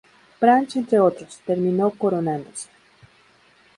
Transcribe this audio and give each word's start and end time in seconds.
Branch 0.41 0.75
entre 0.77 0.99
otros, 0.99 1.41
terminó 1.45 1.91
coronándose. 1.91 2.69